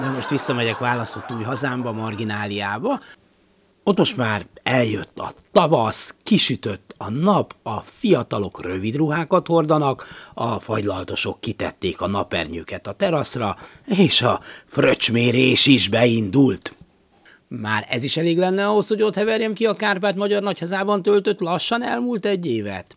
[0.00, 3.00] de most visszamegyek választott új hazámba, margináliába.
[3.82, 10.60] Ott most már eljött a tavasz, kisütött a nap, a fiatalok rövid ruhákat hordanak, a
[10.60, 16.74] fagylaltosok kitették a napernyőket a teraszra, és a fröccsmérés is beindult.
[17.48, 21.40] Már ez is elég lenne ahhoz, hogy ott heverjem ki a Kárpát magyar nagyhazában töltött
[21.40, 22.96] lassan elmúlt egy évet.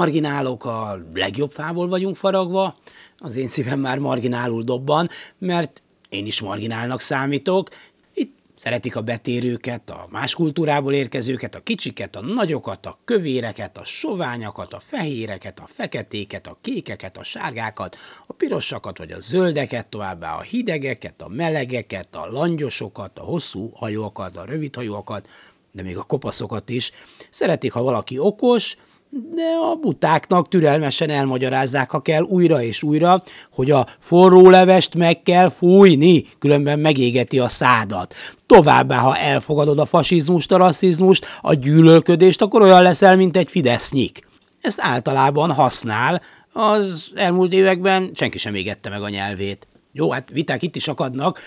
[0.00, 2.76] Marginálok a legjobb fából vagyunk faragva,
[3.18, 7.68] az én szívem már marginálul dobban, mert én is marginálnak számítok.
[8.14, 13.84] Itt szeretik a betérőket, a más kultúrából érkezőket, a kicsiket, a nagyokat, a kövéreket, a
[13.84, 17.96] soványakat, a fehéreket, a feketéket, a kékeket, a sárgákat,
[18.26, 24.36] a pirosakat vagy a zöldeket, továbbá a hidegeket, a melegeket, a langyosokat, a hosszú hajókat,
[24.36, 25.28] a rövid hajókat,
[25.72, 26.92] de még a kopaszokat is.
[27.30, 28.76] Szeretik, ha valaki okos,
[29.10, 35.22] de a butáknak türelmesen elmagyarázzák, ha kell újra és újra, hogy a forró levest meg
[35.22, 38.14] kell fújni, különben megégeti a szádat.
[38.46, 44.28] Továbbá, ha elfogadod a fasizmust, a rasszizmust, a gyűlölködést, akkor olyan leszel, mint egy fidesznyik.
[44.60, 49.66] Ezt általában használ, az elmúlt években senki sem égette meg a nyelvét.
[49.92, 51.40] Jó, hát viták itt is akadnak,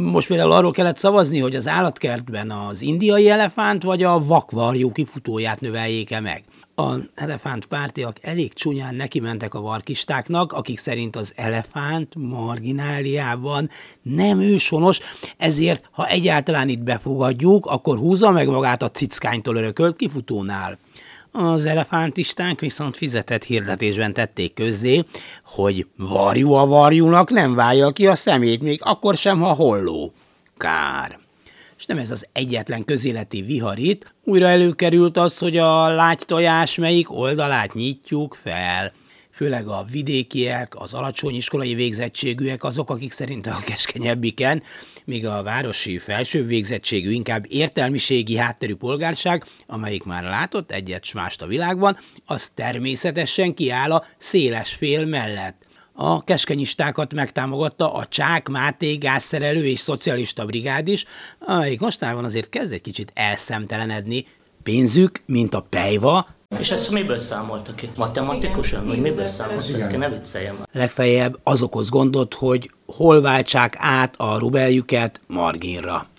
[0.00, 5.60] most például arról kellett szavazni, hogy az állatkertben az indiai elefánt vagy a vakvarjú kifutóját
[5.60, 6.44] növeljék-e meg
[6.80, 13.70] a elefánt pártiak elég csúnyán neki mentek a varkistáknak, akik szerint az elefánt margináliában
[14.02, 15.00] nem őshonos,
[15.36, 20.78] ezért ha egyáltalán itt befogadjuk, akkor húzza meg magát a cickánytól örökölt kifutónál.
[21.32, 25.04] Az elefántistánk viszont fizetett hirdetésben tették közzé,
[25.44, 30.12] hogy varjú a varjúnak nem válja ki a szemét, még akkor sem, ha holló.
[30.56, 31.18] Kár
[31.80, 37.74] és nem ez az egyetlen közéleti viharit, újra előkerült az, hogy a lágytojás melyik oldalát
[37.74, 38.92] nyitjuk fel.
[39.32, 44.62] Főleg a vidékiek, az alacsony iskolai végzettségűek azok, akik szerint a keskenyebbiken,
[45.04, 51.42] míg a városi felsőbb végzettségű, inkább értelmiségi hátterű polgárság, amelyik már látott egyet s mást
[51.42, 55.68] a világban, az természetesen kiáll a széles fél mellett
[56.02, 61.04] a keskenyistákat megtámogatta a Csák Máté gázszerelő és szocialista brigád is,
[61.38, 64.26] amelyik mostában azért kezd egy kicsit elszemtelenedni.
[64.62, 66.26] Pénzük, mint a pejva,
[66.58, 67.96] és ezt miből számoltak itt?
[67.96, 68.86] Matematikusan?
[68.86, 69.80] Vagy miből számoltak?
[69.80, 70.56] Ezt ne vicceljem.
[70.72, 76.09] Legfeljebb az okoz gondot, hogy hol váltsák át a rubeljüket marginra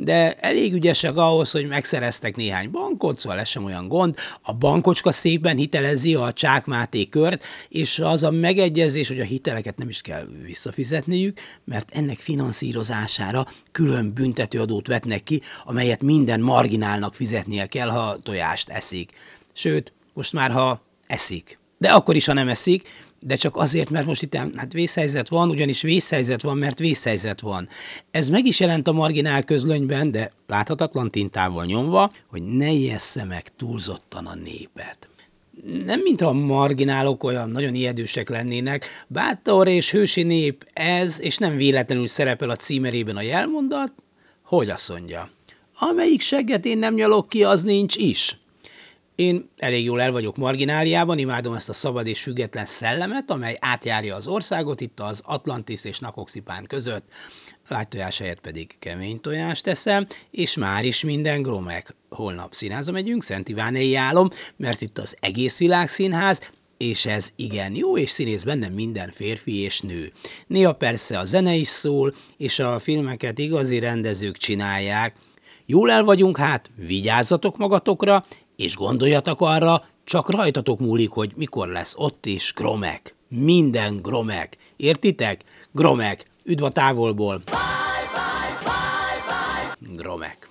[0.00, 4.16] de elég ügyesek ahhoz, hogy megszereztek néhány bankot, szóval ez sem olyan gond.
[4.42, 9.88] A bankocska szépen hitelezi a Csákmáté kört, és az a megegyezés, hogy a hiteleket nem
[9.88, 17.88] is kell visszafizetniük, mert ennek finanszírozására külön büntetőadót vetnek ki, amelyet minden marginálnak fizetnie kell,
[17.88, 19.12] ha tojást eszik.
[19.52, 21.58] Sőt, most már ha eszik.
[21.78, 22.88] De akkor is, ha nem eszik,
[23.20, 27.68] de csak azért, mert most itt hát vészhelyzet van, ugyanis vészhelyzet van, mert vészhelyzet van.
[28.10, 33.56] Ez meg is jelent a marginál közlönyben, de láthatatlan tintával nyomva, hogy ne ijessze meg
[33.56, 35.08] túlzottan a népet.
[35.84, 41.56] Nem mintha a marginálok olyan nagyon ijedősek lennének, bátor és hősi nép ez, és nem
[41.56, 43.92] véletlenül szerepel a címerében a jelmondat,
[44.42, 45.30] hogy azt mondja.
[45.78, 48.38] Amelyik segget én nem nyalok ki, az nincs is.
[49.18, 54.14] Én elég jól el vagyok margináliában, imádom ezt a szabad és független szellemet, amely átjárja
[54.14, 57.04] az országot itt az Atlantis és Nakoxipán között.
[57.68, 61.96] Lágytojás helyett pedig kemény tojást teszem, és már is minden gromek.
[62.08, 67.74] Holnap színházba megyünk, Szent Ivánei álom, mert itt az egész világ színház, és ez igen
[67.74, 70.12] jó, és színész benne minden férfi és nő.
[70.46, 75.16] Néha persze a zene is szól, és a filmeket igazi rendezők csinálják.
[75.66, 78.24] Jól el vagyunk hát, vigyázzatok magatokra,
[78.58, 83.14] és gondoljatok arra, csak rajtatok múlik, hogy mikor lesz ott is Gromek.
[83.28, 84.56] Minden Gromek.
[84.76, 85.44] Értitek?
[85.72, 86.30] Gromek.
[86.44, 87.42] Üdv a távolból.
[89.96, 90.47] Gromek.